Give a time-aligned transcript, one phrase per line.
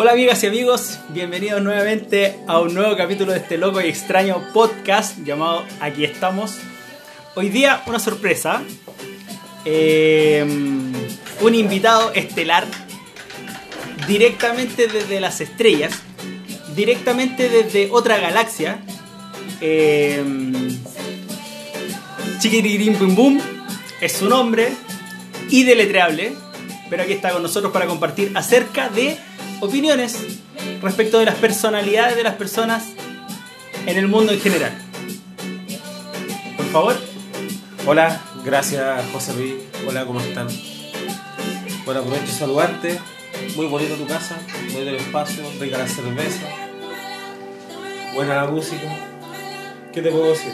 [0.00, 4.40] Hola amigas y amigos, bienvenidos nuevamente a un nuevo capítulo de este loco y extraño
[4.54, 6.56] podcast llamado Aquí estamos.
[7.34, 8.62] Hoy día una sorpresa,
[9.64, 10.46] eh,
[11.40, 12.64] un invitado estelar
[14.06, 16.00] directamente desde las estrellas,
[16.76, 18.78] directamente desde otra galaxia.
[19.60, 20.22] Eh,
[22.38, 23.40] Chiquiririm Bum
[24.00, 24.68] es su nombre
[25.50, 26.34] y deletreable,
[26.88, 29.26] pero aquí está con nosotros para compartir acerca de
[29.60, 30.40] opiniones
[30.82, 32.84] respecto de las personalidades de las personas
[33.86, 34.72] en el mundo en general.
[36.56, 36.96] Por favor.
[37.86, 39.54] Hola, gracias José Luis.
[39.86, 40.48] Hola, ¿cómo están?
[41.84, 42.98] Bueno, aprovecho saludarte.
[43.56, 44.36] Muy bonita tu casa,
[44.72, 46.46] bonito el espacio, rica la cerveza,
[48.14, 48.88] buena la música.
[49.92, 50.52] ¿Qué te puedo decir?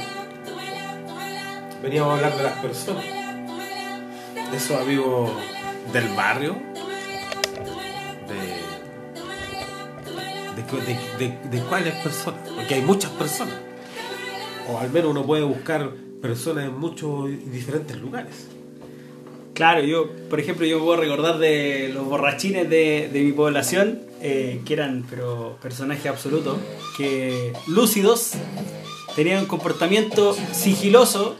[1.83, 5.31] Veníamos a hablar de las personas, de esos amigos
[5.93, 6.57] del barrio,
[10.73, 13.55] de, cuáles personas, porque hay muchas personas,
[14.69, 18.49] o al menos uno puede buscar personas en muchos diferentes lugares.
[19.55, 24.63] Claro, yo, por ejemplo, yo puedo recordar de los borrachines de, de mi población, eh,
[24.65, 26.59] que eran pero personajes absolutos,
[26.97, 28.33] que lúcidos,
[29.15, 31.37] tenían un comportamiento sigiloso,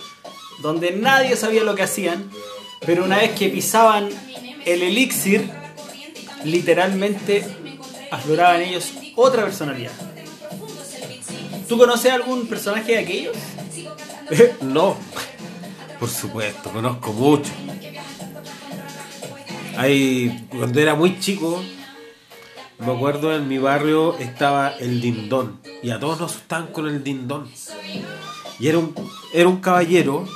[0.63, 2.31] donde nadie sabía lo que hacían,
[2.87, 4.09] pero una vez que pisaban
[4.65, 5.51] el elixir,
[6.45, 7.45] literalmente
[8.15, 9.93] afloraba ellos otra personalidad.
[11.69, 13.37] ¿Tú conoces algún personaje de aquellos?
[14.63, 14.97] no,
[15.99, 17.51] por supuesto, conozco mucho.
[19.77, 21.63] Hay, cuando era muy chico,
[22.79, 27.03] me acuerdo en mi barrio estaba el dindón y a todos nos asustaban con el
[27.03, 27.51] dindón.
[28.59, 28.95] Y era un,
[29.33, 30.27] era un caballero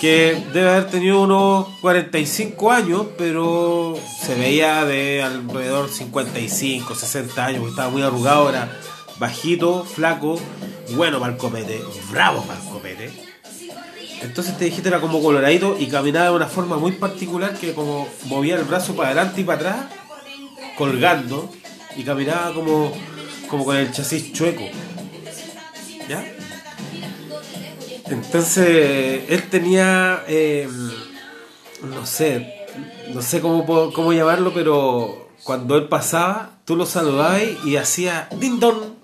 [0.00, 7.58] que debe haber tenido unos 45 años, pero se veía de alrededor 55, 60 años,
[7.60, 8.70] porque estaba muy arrugado, era
[9.18, 10.38] bajito, flaco,
[10.94, 11.38] bueno para el
[12.10, 13.12] bravo para el.
[14.22, 18.08] Entonces este viejito era como coloradito y caminaba de una forma muy particular que como
[18.24, 19.76] movía el brazo para adelante y para atrás,
[20.76, 21.50] colgando,
[21.96, 22.92] y caminaba como,
[23.48, 24.64] como con el chasis chueco.
[26.08, 26.35] ¿Ya?
[28.08, 30.68] Entonces, él tenía, eh,
[31.82, 32.66] no sé,
[33.12, 38.96] no sé cómo, cómo llamarlo, pero cuando él pasaba, tú lo saludabas y hacía dindón.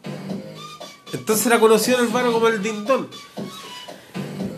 [1.13, 3.09] Entonces era conocido en el barrio como el dindón.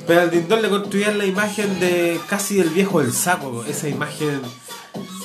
[0.06, 4.40] Pero al dindón le construían la imagen de casi del viejo del saco, esa imagen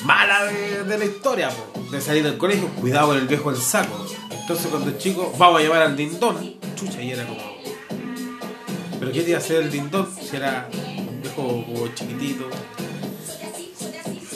[0.04, 1.50] mala de, la historia,
[1.92, 4.06] de salir del colegio, cuidado con el viejo del saco.
[4.32, 7.49] Entonces cuando el chico, vamos a llamar al dindón, chucha, y era como
[9.00, 12.50] pero ¿qué te iba a hacer el dindón si era un viejo como chiquitito?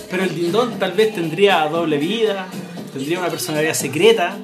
[0.09, 2.47] Pero el dindón tal vez tendría doble vida,
[2.93, 4.37] tendría una personalidad secreta,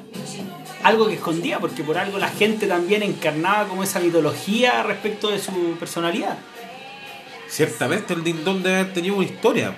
[0.82, 5.38] algo que escondía, porque por algo la gente también encarnaba como esa mitología respecto de
[5.38, 6.38] su personalidad.
[7.48, 9.74] Ciertamente el dindón debe haber tenido una historia.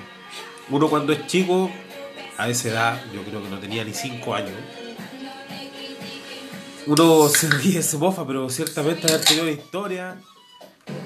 [0.70, 1.70] Uno cuando es chico,
[2.38, 4.52] a esa edad, yo creo que no tenía ni 5 años,
[6.86, 10.16] uno se ríe, se mofa, pero ciertamente haber tenido una historia,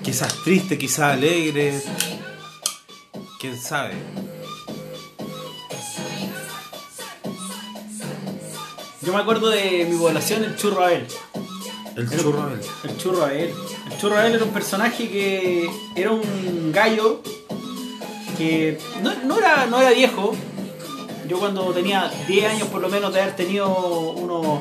[0.03, 1.83] quizás triste, quizás alegre,
[3.41, 3.95] quién sabe.
[9.03, 11.07] Yo me acuerdo de mi población, el Churro Abel.
[11.97, 12.61] El Churro Abel.
[12.83, 13.55] El Churro Abel.
[13.91, 17.23] El Churro Abel era un personaje que era un gallo
[18.37, 20.35] que no, no era, no era viejo.
[21.29, 24.61] Yo cuando tenía 10 años por lo menos de haber tenido unos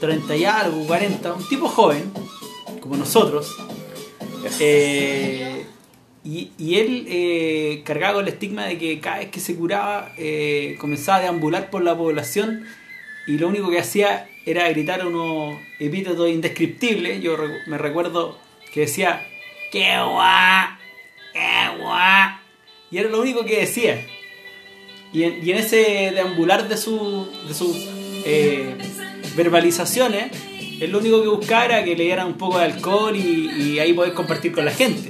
[0.00, 2.12] 30 y algo, 40, un tipo joven,
[2.80, 3.54] como nosotros.
[4.60, 5.64] Eh,
[6.24, 10.76] y, él eh, cargaba con el estigma de que cada vez que se curaba eh,
[10.80, 12.66] comenzaba a deambular por la población
[13.28, 17.22] y lo único que hacía era gritar unos epítetos indescriptibles.
[17.22, 17.36] Yo
[17.66, 18.38] me recuerdo
[18.72, 19.24] que decía,
[19.70, 20.78] ¡qué guá!
[21.32, 22.42] ¡qué guá!
[22.90, 24.04] Y era lo único que decía.
[25.12, 27.88] Y en, y en ese deambular de su, de sus
[29.36, 30.30] verbalizaciones,
[30.80, 33.78] él lo único que buscaba era que le dieran un poco de alcohol y, y,
[33.78, 35.08] ahí poder compartir con la gente.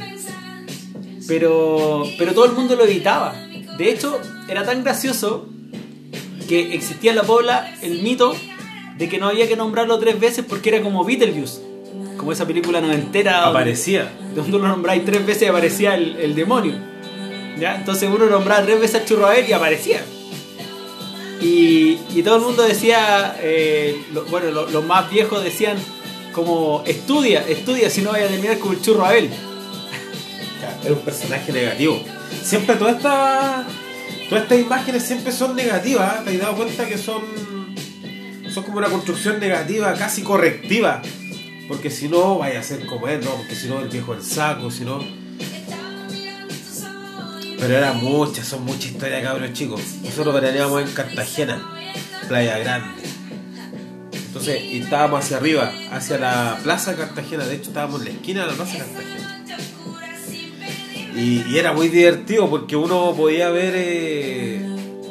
[1.26, 3.34] Pero, pero todo el mundo lo evitaba.
[3.76, 5.48] De hecho, era tan gracioso
[6.48, 8.34] que existía en la pobla el mito
[8.96, 11.60] de que no había que nombrarlo tres veces porque era como Beetlejuice.
[12.16, 13.46] Como esa película noventera.
[13.46, 14.10] Aparecía.
[14.34, 16.74] Donde, donde lo nombráis tres veces y aparecía el, el demonio.
[17.58, 17.76] ¿Ya?
[17.76, 20.02] Entonces uno nombraba tres veces a ver y aparecía.
[21.40, 25.76] Y, todo el mundo decía, eh, bueno, los lo más viejos decían
[26.32, 29.30] como, estudia, estudia, si no vaya a terminar como el churro Abel.
[30.84, 32.00] Era un personaje negativo.
[32.42, 33.66] Siempre toda esta,
[34.28, 37.22] todas estas imágenes siempre son negativas, ¿te has dado cuenta que son,
[38.52, 41.02] son como una construcción negativa, casi correctiva?
[41.68, 43.30] Porque si no, vaya a ser como él, ¿no?
[43.32, 45.25] Porque si no, el viejo el saco, si no...
[47.58, 49.80] Pero eran muchas, son muchas historias, cabros chicos.
[50.02, 51.62] Nosotros veraneamos en Cartagena,
[52.28, 53.02] Playa Grande.
[54.12, 57.46] Entonces, y estábamos hacia arriba, hacia la Plaza Cartagena.
[57.46, 59.44] De hecho, estábamos en la esquina de la Plaza Cartagena.
[61.16, 64.56] Y, era muy divertido porque uno podía ver eh,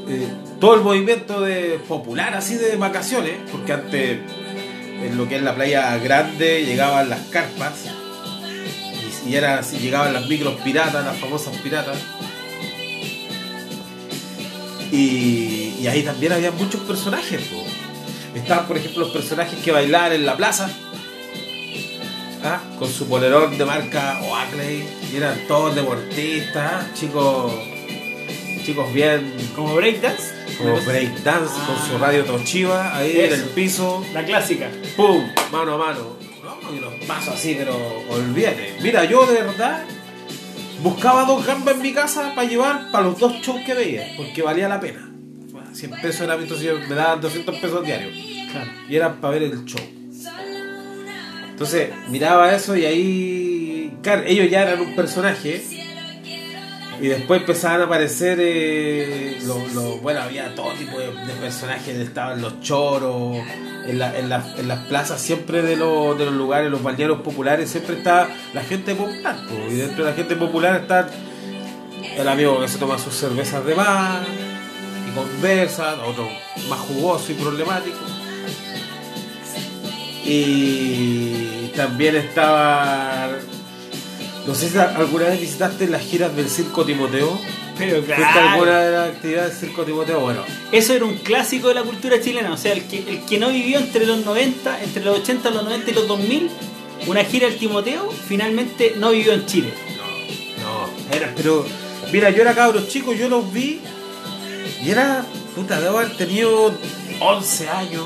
[0.08, 0.28] eh,
[0.60, 3.34] todo el movimiento de popular así de vacaciones.
[3.52, 4.20] Porque antes,
[5.02, 7.86] en lo que es la Playa Grande, llegaban las carpas.
[9.26, 11.98] Y, y era así, llegaban las micros piratas, las famosas piratas.
[14.92, 17.42] Y, y ahí también había muchos personajes.
[17.44, 17.64] po.
[18.36, 20.70] Estaban, por ejemplo, los personajes que bailaban en la plaza.
[22.44, 22.62] ¿ah?
[22.78, 24.84] Con su polerón de marca Oakley.
[25.12, 26.88] Y eran todos deportistas, ¿ah?
[26.94, 27.52] chicos,
[28.66, 30.34] chicos bien Como breakdance.
[30.58, 34.04] como breakdance con su radio Toshiba ahí en el piso.
[34.14, 34.70] La clásica.
[34.96, 35.24] ¡Pum!
[35.52, 36.16] Mano a mano.
[36.44, 37.76] No, y los pasos así, pero
[38.10, 38.76] olvídate.
[38.82, 39.84] Mira, yo de verdad
[40.82, 44.42] buscaba dos gambas en mi casa para llevar para los dos shows que veía, porque
[44.42, 45.12] valía la pena.
[45.76, 48.14] 100 pesos era entonces me daban 200 pesos diarios.
[48.52, 48.72] Claro.
[48.88, 49.82] Y era para ver el show.
[51.50, 53.98] Entonces, miraba eso y ahí.
[54.02, 55.64] Claro, ellos ya eran un personaje.
[57.02, 61.10] Y después empezaban a aparecer eh, los, bueno, había todo tipo de,
[61.42, 63.38] personajes, estaban los choros,
[63.86, 67.20] en, la- en, la- en las plazas siempre de, los- de los lugares, los balnearios
[67.22, 71.10] populares, siempre está la gente popular, po, y dentro de la gente popular está
[72.18, 74.22] el amigo que se toma sus cervezas de más
[75.10, 76.30] y conversa, otro
[76.70, 77.98] más jugoso y problemático.
[80.28, 83.25] Y también estaba.
[84.48, 87.40] No sé si alguna vez visitaste las giras del Circo Timoteo.
[87.78, 88.50] Pero ¿Viste claro.
[88.50, 90.20] alguna de las actividades del Circo Timoteo?
[90.20, 92.54] Bueno, Eso era un clásico de la cultura chilena.
[92.54, 95.64] O sea, el que, el que no vivió entre los 90, entre los 80, los
[95.64, 96.50] 90 y los 2000,
[97.08, 99.74] una gira del Timoteo, finalmente no vivió en Chile.
[100.62, 101.66] no, era, pero
[102.14, 103.82] mira, yo era cabro chico, yo los vi
[104.84, 105.26] y era,
[105.56, 106.72] puta, debo haber tenido
[107.20, 108.04] 11 años.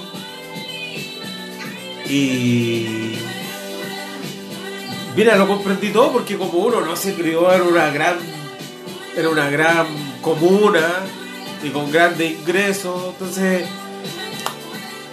[2.08, 3.16] Y.
[5.16, 8.18] Mira, lo comprendí todo porque como uno no se crió en una gran.
[9.16, 9.88] Era una gran
[10.22, 10.88] comuna
[11.64, 13.14] y con grandes ingresos.
[13.14, 13.68] Entonces.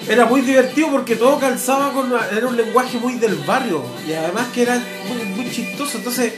[0.08, 2.12] Era muy divertido porque todo calzaba con.
[2.36, 3.84] Era un lenguaje muy del barrio.
[4.06, 5.98] Y además que era muy, muy chistoso.
[5.98, 6.32] Entonces.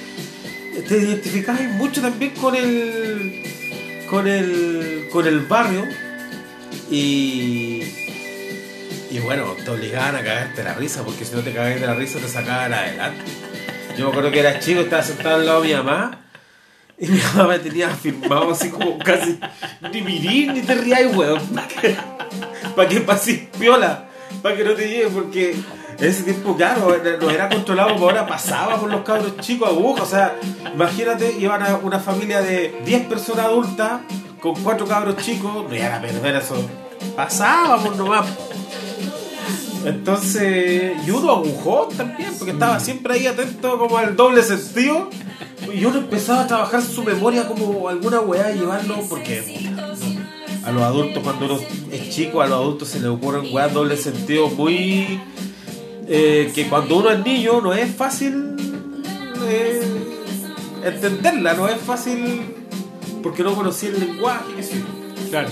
[0.89, 3.43] Te identificabas mucho también con el.
[4.09, 5.09] Con el.
[5.11, 5.85] Con el barrio.
[6.91, 8.08] Y.
[9.11, 11.95] Y bueno, te obligaban a cagarte la risa, porque si no te cagabas de la
[11.95, 13.23] risa te sacaban adelante.
[13.97, 16.21] Yo me acuerdo que era chico, estaba sentado al lado de mi mamá,
[16.99, 19.39] y mi mamá me tenía firmado así como casi,
[19.93, 21.41] ni mirí, ni te rías, weón.
[22.77, 24.05] Para que pases piola,
[24.43, 28.05] para que no te llegue, porque en ese tiempo, claro, era- no era controlado, como
[28.07, 30.05] ahora pasaba por los cabros chicos agujas.
[30.07, 30.37] O sea,
[30.75, 34.03] imagínate, iban a una familia de 10 personas adultas
[34.41, 36.55] con 4 cabros chicos, no iban a perder eso.
[37.17, 38.27] Pasábamos nomás.
[39.85, 45.09] Entonces, y uno agujón también, porque estaba siempre ahí atento como al doble sentido.
[45.73, 49.45] Y uno empezaba a trabajar su memoria como alguna weá, llevarlo, porque
[50.65, 51.61] a los adultos, cuando uno
[51.93, 55.21] es chico, a los adultos se les ocurren weá doble sentido muy.
[56.07, 58.57] eh, que cuando uno es niño no es fácil
[59.47, 59.83] eh,
[60.85, 62.55] entenderla, no es fácil
[63.23, 65.31] porque no conocía el lenguaje, qué sé yo.
[65.31, 65.49] Claro.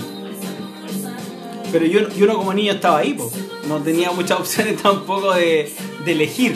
[1.71, 3.31] Pero yo, yo no como niño estaba ahí, po.
[3.67, 5.73] No tenía muchas opciones tampoco de,
[6.05, 6.55] de elegir.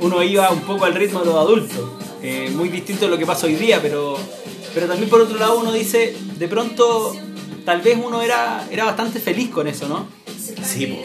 [0.00, 1.78] Uno iba un poco al ritmo de los adultos.
[2.22, 4.16] Eh, muy distinto a lo que pasa hoy día, pero,
[4.74, 7.14] pero también por otro lado uno dice, de pronto,
[7.64, 10.06] tal vez uno era, era bastante feliz con eso, ¿no?
[10.64, 11.00] Sí,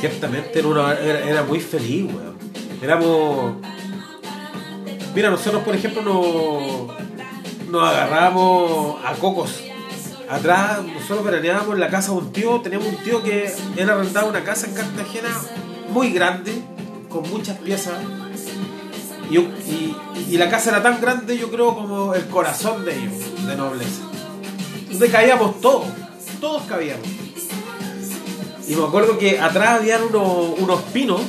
[0.00, 2.36] ciertamente una- era, era muy feliz, weón.
[2.82, 3.54] Éramos.
[5.14, 9.62] Mira, nosotros, por ejemplo, nos, nos agarramos a cocos.
[10.28, 12.60] Atrás, nosotros veraneábamos en la casa de un tío.
[12.60, 15.28] Teníamos un tío que él arrendaba una casa en Cartagena
[15.90, 16.52] muy grande,
[17.08, 17.94] con muchas piezas.
[19.30, 23.56] Y, y- la casa era tan grande, yo creo, como el corazón de ellos, de
[23.56, 24.02] nobleza.
[24.90, 25.86] Donde caíamos todos,
[26.40, 27.06] todos cabíamos.
[28.68, 31.20] Y me acuerdo que atrás habían unos, unos pinos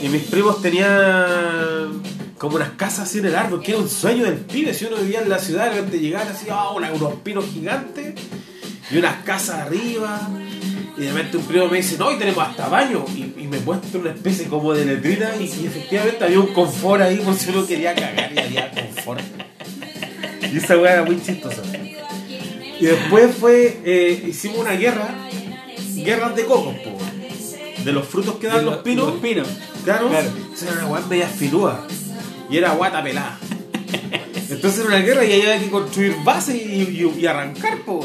[0.00, 2.02] y mis primos tenían
[2.42, 4.74] como unas casas así en el árbol, que era un sueño del pibe.
[4.74, 8.14] Si uno vivía en la ciudad, de repente llegar así, ah, una- unos pinos gigantes
[8.90, 10.28] y unas casas arriba.
[10.98, 13.04] Y de repente un primo me dice, no, y tenemos hasta baño.
[13.16, 17.00] Y, y me muestra una especie como de letrina y, y efectivamente había un confort
[17.02, 19.20] ahí por si uno quería cagar y había confort.
[20.52, 21.62] Y esa weá era muy chistosa.
[22.80, 25.14] Y después fue, eh, hicimos una guerra,
[25.94, 26.98] guerras de cocos, po.
[27.84, 29.06] De los frutos que dan los lo- pinos.
[29.06, 29.48] los pinos.
[29.84, 30.08] Claro.
[30.08, 30.28] Claro.
[30.52, 31.86] Esa era una weá media filúa.
[32.52, 33.38] Y era guata pelada.
[34.50, 38.04] Entonces era una guerra y ahí había que construir bases y, y- y arrancar, po.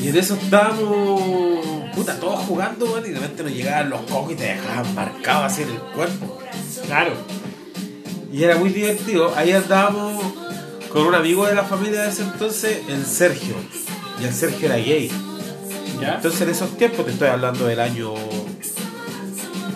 [0.00, 4.32] Y en eso estábamos, puta, todos jugando, weón, y de repente nos llegaban los cocos
[4.32, 6.38] y te dejaban marcado así en el cuerpo.
[6.86, 7.14] Claro.
[8.32, 9.34] Y era muy divertido.
[9.34, 10.22] Ahí andábamos
[10.92, 13.54] con un amigo de la familia de ese entonces, el Sergio.
[14.20, 15.10] Y el Sergio era gay.
[16.00, 16.16] ¿Ya?
[16.16, 18.12] Entonces en esos tiempos, te estoy hablando del año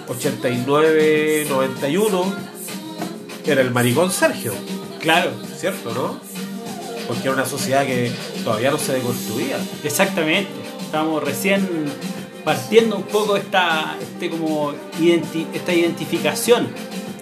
[0.09, 2.35] 89, 91,
[3.53, 4.53] era el maricón Sergio,
[5.01, 5.31] Claro.
[5.57, 6.19] ¿cierto, no?
[7.07, 8.13] Porque era una sociedad que
[8.45, 9.57] todavía no se deconstruía.
[9.83, 10.51] Exactamente.
[10.81, 11.69] Estamos recién
[12.45, 16.69] partiendo un poco esta, este como identi- esta identificación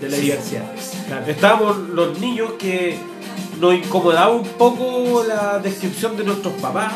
[0.01, 0.23] de la Sí.
[0.23, 0.65] diversidad.
[1.07, 1.27] Claro.
[1.27, 2.99] Estábamos los niños que
[3.61, 6.95] nos incomodaba un poco la descripción de nuestros papás.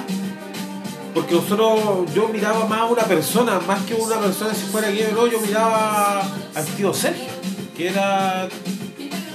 [1.14, 5.08] Porque nosotros, yo miraba más a una persona, más que una persona si fuera gay
[5.12, 6.22] o no, yo miraba
[6.54, 7.26] al tío Sergio,
[7.76, 8.48] que era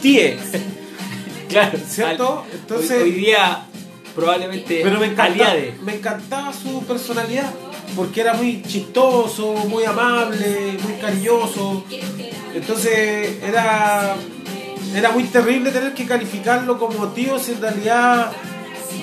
[0.01, 0.37] TIE.
[1.47, 2.43] Claro, ¿Cierto?
[2.45, 3.65] al- Entonces- hoy, hoy día
[4.13, 5.75] probablemente Pero me encantaba, aliade.
[5.81, 7.49] me encantaba su personalidad,
[7.95, 11.85] porque era muy chistoso, muy amable, muy cariñoso.
[12.53, 14.15] Entonces era,
[14.93, 18.31] era muy terrible tener que calificarlo como tío si en realidad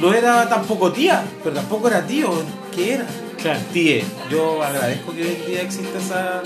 [0.02, 2.30] no era tampoco tía, pero tampoco era tío.
[2.76, 3.06] ¿Qué era?
[3.40, 3.60] Claro.
[3.72, 4.04] Tíe.
[4.30, 6.42] Yo agradezco que hoy en día exista esa,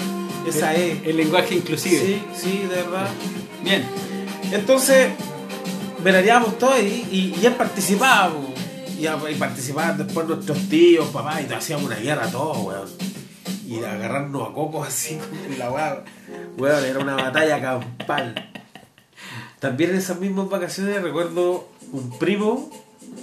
[0.47, 1.11] esa el, E.
[1.11, 1.99] el lenguaje inclusive.
[1.99, 3.09] Sí, sí, de verdad.
[3.65, 3.85] Bien.
[4.53, 5.11] Entonces,
[6.03, 8.33] veraneábamos todos y, y, y él participaba.
[8.33, 8.45] po.
[8.99, 12.89] Y, participaban después nuestros tíos, papás, y hacíamos una guerra todos, weón.
[13.67, 16.03] Y agarrarnos a cocos así, con la.
[16.57, 18.51] Weón, era una batalla campal.
[19.61, 22.71] También en esas mismas vacaciones recuerdo un primo,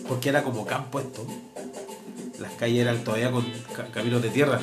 [0.08, 1.26] porque era como campo esto.
[2.40, 4.60] Las calles eran todavía con ca- caminos de tierra.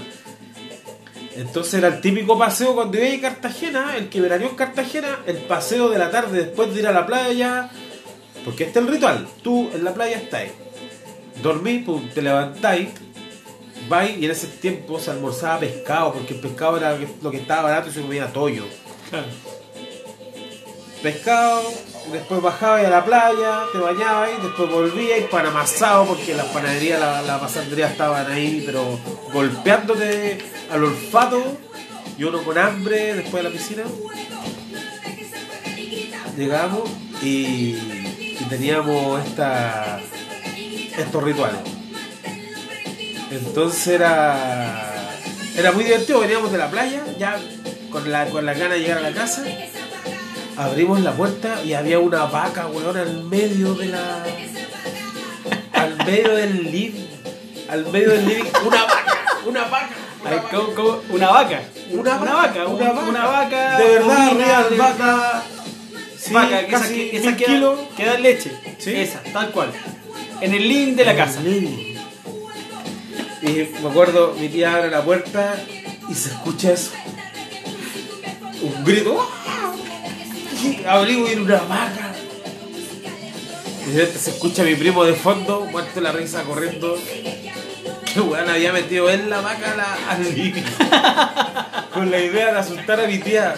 [1.36, 5.38] Entonces era el típico paseo cuando iba a Cartagena, el que veraneó en Cartagena, el
[5.38, 7.70] paseo de la tarde después de ir a la playa.
[8.44, 9.26] Porque este es el ritual.
[9.42, 10.48] Tú en la playa estás.
[11.42, 12.90] Dormís, te levantáis,
[13.88, 17.62] vais y en ese tiempo se almorzaba pescado, porque el pescado era lo que estaba
[17.62, 18.64] barato y se comía toyo.
[19.10, 19.26] Claro.
[21.02, 21.62] Pescado,
[22.10, 27.22] después bajabais a la playa, te bañabais, después volvíais pan amasado, porque las panaderías, la,
[27.22, 28.98] la pasandería estaban ahí, pero
[29.32, 30.38] golpeándote
[30.70, 31.58] al olfato,
[32.18, 33.84] y uno con hambre después de la piscina.
[36.36, 36.90] Llegamos
[37.22, 37.76] y,
[38.40, 40.00] y teníamos esta,
[40.98, 41.60] estos rituales.
[43.30, 45.10] Entonces era,
[45.56, 47.38] era muy divertido, veníamos de la playa, ya
[47.90, 49.44] con la, con la gana de llegar a la casa.
[50.56, 54.24] Abrimos la puerta y había una vaca, weón, al medio de la.
[55.72, 57.06] Al medio del living.
[57.70, 58.44] Al medio del living.
[58.66, 59.16] Una vaca,
[59.46, 59.90] una vaca.
[60.20, 60.48] una Ay, vaca.
[60.56, 61.00] ¿cómo- cómo?
[61.10, 61.62] Una vaca.
[61.90, 62.66] Una, una vaca.
[62.66, 63.08] un- una vaca.
[63.08, 63.78] Una vaca.
[63.78, 65.42] De verdad, real, de- vaca.
[66.18, 67.78] Sí, vaca, que esa, casi esa mil que, kilos.
[67.78, 68.52] da, que da leche.
[68.78, 68.94] Sí.
[68.94, 69.72] Esa, tal cual.
[70.40, 71.40] En el living de la casa.
[71.40, 71.98] Y
[73.82, 75.56] me acuerdo, mi tía abre la puerta
[76.08, 76.90] y se escucha eso.
[78.62, 79.28] Un grito.
[80.86, 82.14] Abrigo y era una vaca.
[83.86, 86.96] Y de se escucha a mi primo de fondo, muerto la risa corriendo.
[88.12, 90.24] Que weón había metido él la vaca la, al.
[91.94, 93.54] Con la idea de asustar a mi tía.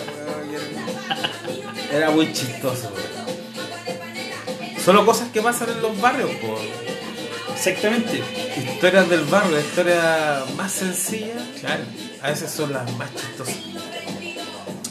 [1.92, 3.24] Era, muy chistoso, weón.
[4.84, 6.58] Solo cosas que pasan en los barrios, po.
[7.54, 8.22] Exactamente.
[8.56, 11.84] Historias del barrio, historias más sencillas, Claro.
[12.22, 13.56] a veces son las más chistosas.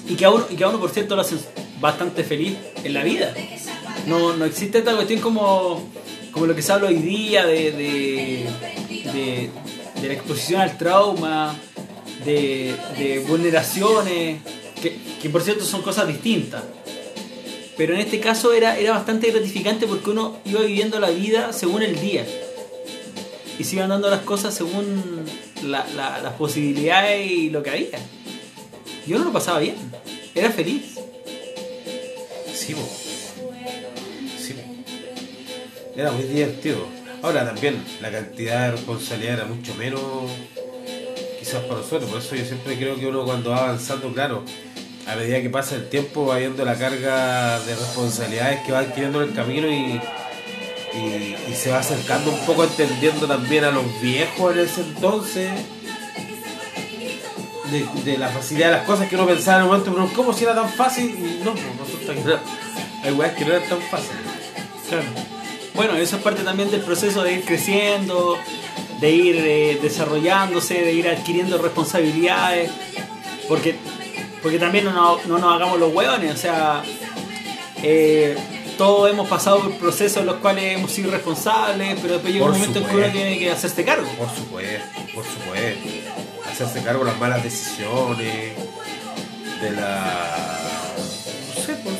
[0.08, 1.40] Y que a uno, y que a uno por cierto, hacen
[1.80, 3.34] bastante feliz en la vida.
[4.08, 5.90] No, no existe esta cuestión como,
[6.32, 8.46] como lo que se habla hoy día de, de,
[9.14, 9.50] de-
[10.08, 11.56] la exposición al trauma,
[12.26, 14.42] de, de vulneraciones,
[14.82, 16.62] que, que por cierto son cosas distintas.
[17.78, 21.84] Pero en este caso era, era bastante gratificante porque uno iba viviendo la vida según
[21.84, 22.26] el día.
[23.58, 25.26] Y se iban dando las cosas según
[25.64, 28.00] la- la- las posibilidades y lo que había.
[29.08, 29.76] Yo no lo pasaba bien.
[30.36, 30.93] Era feliz.
[35.96, 36.88] Era muy divertido.
[37.22, 40.02] Ahora también la cantidad de responsabilidad era mucho menos
[41.40, 42.10] quizás para nosotros.
[42.10, 44.44] Por eso yo siempre creo que uno cuando va avanzando, claro,
[45.08, 49.22] a medida que pasa el tiempo va viendo la carga de responsabilidades que va adquiriendo
[49.22, 50.02] en el camino y,
[50.98, 55.52] y, se va acercando un poco entendiendo también a los viejos en ese entonces.
[57.72, 60.32] De, de la facilidad de las cosas que uno pensaba en un momento, pero ¿cómo
[60.32, 61.40] si era tan fácil?
[61.44, 61.56] No,
[63.04, 64.18] Hay weas que no eran tan fáciles.
[64.90, 65.06] Claro.
[65.74, 68.38] Bueno, eso es parte también del proceso de ir creciendo,
[69.00, 72.70] de ir eh, desarrollándose, de ir adquiriendo responsabilidades.
[73.48, 73.76] Porque,
[74.42, 76.84] porque también no, nos- no nos hagamos los hueones, o sea,
[77.82, 78.38] eh,
[78.78, 82.52] todos hemos pasado por procesos en los cuales hemos sido responsables, pero después llega un
[82.52, 84.08] momento en que uno tiene que hacerse cargo.
[84.18, 85.90] Por supuesto, por supuesto.
[86.50, 88.54] Hacerse cargo de las malas decisiones,
[89.62, 90.53] de la.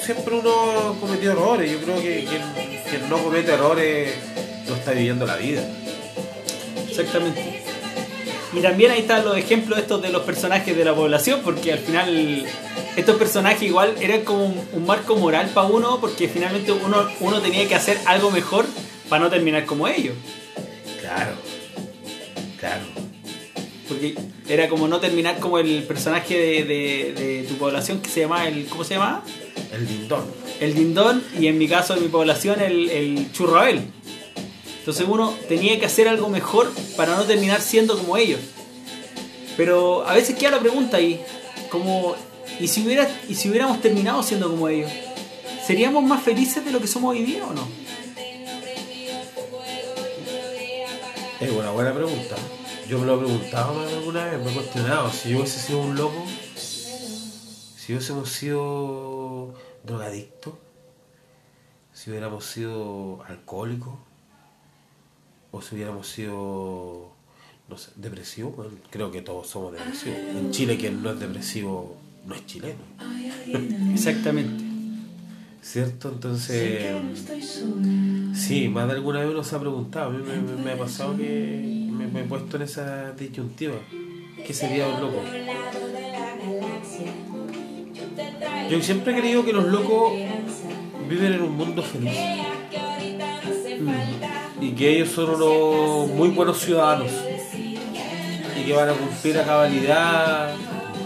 [0.04, 1.72] Siempre uno ha cometido errores.
[1.72, 2.42] Yo creo que quien,
[2.90, 4.14] quien no comete errores
[4.68, 5.64] no está viviendo la vida.
[6.90, 7.62] Exactamente.
[8.54, 11.80] Y también ahí están los ejemplos estos de los personajes de la población, porque al
[11.80, 12.46] final
[12.96, 17.42] estos personajes igual eran como un, un marco moral para uno, porque finalmente uno, uno
[17.42, 18.66] tenía que hacer algo mejor
[19.10, 20.14] para no terminar como ellos.
[21.02, 21.32] Claro,
[22.60, 22.84] claro.
[23.88, 24.16] Porque
[24.48, 28.48] era como no terminar como el personaje de, de- de tu población que se llamaba
[28.48, 28.66] el.
[28.68, 29.24] ¿Cómo se llamaba?
[29.74, 30.26] El lindón.
[30.60, 33.82] El Dindón y en mi caso, en mi población, el, el Churrabel.
[34.80, 38.40] Entonces uno tenía que hacer algo mejor para no terminar siendo como ellos.
[39.58, 41.22] Pero a veces queda la pregunta ahí,
[41.70, 42.16] como,
[42.60, 44.92] ¿y si, hubiera, ¿y si hubiéramos terminado siendo como ellos?
[45.66, 47.68] ¿Seríamos más felices de lo que somos hoy día o no?
[51.40, 52.36] Es una buena pregunta.
[52.88, 55.12] Yo me lo he preguntado alguna vez, me he cuestionado.
[55.12, 56.26] Si yo hubiese sido un loco,
[56.56, 59.13] si hubiésemos sido
[59.84, 60.54] drogadictos,
[61.94, 63.94] si hubiéramos sido alcohólicos,
[65.52, 67.12] o si hubiéramos sido,
[67.70, 70.18] no sé, depresivos, bueno, creo que todos somos depresivos.
[70.36, 72.80] En Chile quien no es depresivo no es chileno,
[73.94, 74.64] Exactamente.
[75.62, 76.10] ¿cierto?
[76.10, 76.84] Entonces,
[78.36, 80.78] sí, más de alguna vez uno se ha preguntado, a mí me, me- me ha
[80.78, 83.76] pasado que me, me he puesto en esa disyuntiva.
[84.46, 85.22] ¿Qué sería un loco?
[88.74, 90.14] Yo siempre he creído que los locos
[91.08, 92.18] viven en un mundo feliz.
[94.60, 97.12] Y que ellos son unos muy buenos ciudadanos.
[98.60, 100.56] Y que van a cumplir a cabalidad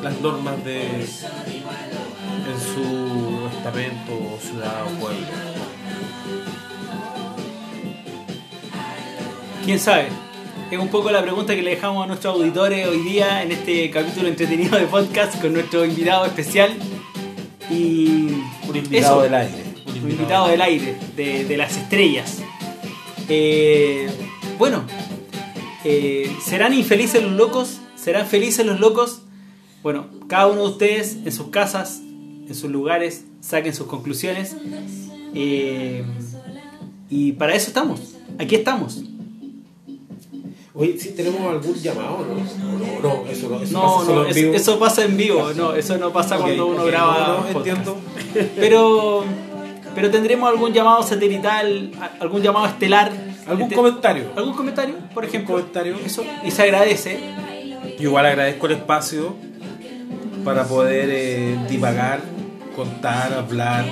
[0.01, 1.07] las normas de en
[2.57, 5.27] su estamento, ciudad o pueblo.
[9.65, 10.07] ¿Quién sabe?
[10.71, 13.89] Es un poco la pregunta que le dejamos a nuestros auditores hoy día en este
[13.91, 16.73] capítulo entretenido de podcast con nuestro invitado especial.
[17.69, 18.27] Y
[18.67, 19.63] Un invitado eso, del aire.
[20.03, 22.37] Un invitado del aire, de, de las estrellas.
[23.29, 24.09] Eh,
[24.57, 24.83] bueno,
[25.83, 27.79] eh, ¿serán infelices los locos?
[27.95, 29.21] ¿Serán felices los locos?
[29.83, 34.55] Bueno, cada uno de ustedes en sus casas, en sus lugares, saquen sus conclusiones.
[35.33, 36.03] Eh,
[37.09, 38.15] y para eso estamos.
[38.39, 39.03] Aquí estamos.
[40.79, 42.35] Oye, si tenemos algún llamado, ¿no?
[43.01, 44.53] No, no, eso no, eso No, pasa solo no, en es- vivo.
[44.53, 47.43] eso pasa en vivo, no, eso no pasa cuando uno graba.
[47.51, 47.97] no, entiendo.
[48.55, 49.23] Pero,
[49.95, 53.11] pero tendremos algún llamado satelital, algún llamado estelar.
[53.47, 54.25] ¿Algún Este- comentario?
[54.35, 55.55] ¿Algún comentario, por ejemplo?
[55.55, 55.95] comentario?
[56.05, 57.19] Eso, y se agradece.
[57.97, 59.35] Yo igual agradezco el espacio
[60.45, 62.19] para poder eh, divagar,
[62.75, 63.85] contar, hablar.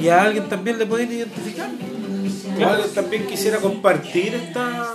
[0.00, 1.68] Y a alguien también le pueden identificar.
[2.56, 2.74] Claro.
[2.74, 4.94] alguien también quisiera compartir esta,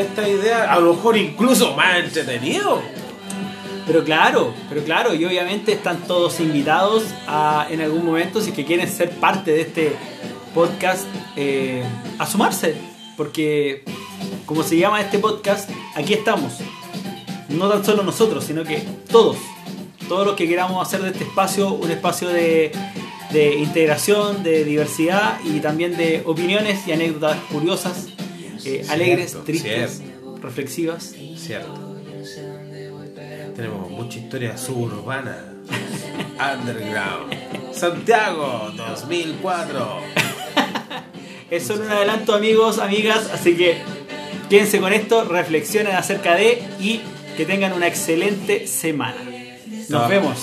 [0.00, 2.80] esta idea, a lo mejor incluso más entretenido.
[3.86, 8.56] Pero claro, pero claro, y obviamente están todos invitados a, en algún momento, si es
[8.56, 9.96] que quieren ser parte de este
[10.54, 11.06] podcast,
[11.36, 11.82] eh,
[12.18, 12.76] a sumarse.
[13.16, 13.84] Porque,
[14.44, 16.58] como se llama este podcast, aquí estamos.
[17.48, 19.38] No tan solo nosotros, sino que todos.
[20.06, 22.72] Todos los que queramos hacer de este espacio un espacio de,
[23.32, 28.08] de integración, de diversidad y también de opiniones y anécdotas curiosas,
[28.64, 30.38] eh, alegres, Cierto, tristes, cierto.
[30.42, 31.14] reflexivas.
[31.36, 31.96] Cierto.
[33.54, 35.54] Tenemos mucha historia suburbana.
[36.60, 37.34] Underground.
[37.74, 40.00] Santiago 2004.
[41.50, 43.78] Es solo un adelanto amigos, amigas, así que
[44.50, 47.00] quédense con esto, reflexionen acerca de y
[47.38, 49.16] que tengan una excelente semana.
[49.88, 50.38] Nos vemos.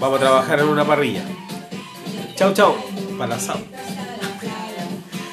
[0.00, 1.22] Vamos a trabajar en una parrilla.
[2.36, 2.74] Chau, chau.
[3.18, 3.58] Para la.